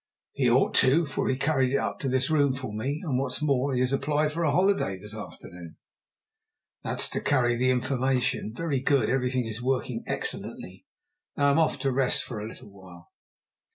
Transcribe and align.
"He 0.31 0.49
ought 0.49 0.73
to, 0.77 1.05
for 1.05 1.29
he 1.29 1.35
carried 1.37 1.73
it 1.73 1.77
up 1.77 1.99
to 1.99 2.09
this 2.09 2.31
room 2.31 2.53
for 2.53 2.73
me; 2.73 3.01
and, 3.03 3.19
what's 3.19 3.39
more, 3.39 3.75
he 3.75 3.81
has 3.81 3.93
applied 3.93 4.31
for 4.31 4.43
a 4.43 4.49
holiday 4.51 4.97
this 4.97 5.15
afternoon." 5.15 5.75
"That's 6.81 7.07
to 7.09 7.21
carry 7.21 7.55
the 7.55 7.69
information. 7.69 8.51
Very 8.51 8.79
good; 8.79 9.11
everything 9.11 9.45
is 9.45 9.61
working 9.61 10.03
excellently. 10.07 10.87
Now 11.37 11.51
I'm 11.51 11.59
off 11.59 11.77
to 11.81 11.91
rest 11.91 12.23
for 12.23 12.39
a 12.39 12.47
little 12.47 12.71
while." 12.71 13.11